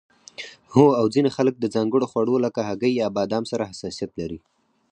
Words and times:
هو 0.73 0.85
او 0.99 1.05
ځینې 1.13 1.29
خلک 1.37 1.55
د 1.59 1.65
ځانګړو 1.75 2.09
خوړو 2.11 2.35
لکه 2.45 2.59
هګۍ 2.69 2.93
یا 3.01 3.07
بادام 3.17 3.43
سره 3.51 3.69
حساسیت 3.71 4.11
لري 4.19 4.39